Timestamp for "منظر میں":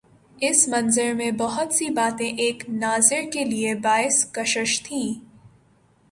0.67-1.31